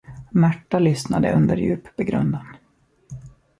Märta 0.31 0.79
lyssnade 0.79 1.33
under 1.33 1.57
djup 1.57 1.95
begrundan. 1.95 2.47